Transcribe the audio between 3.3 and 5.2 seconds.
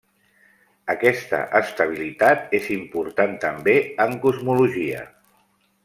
també en cosmologia.